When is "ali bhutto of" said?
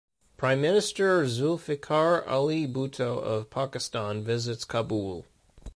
2.27-3.51